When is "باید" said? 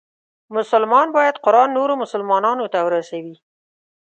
1.17-1.35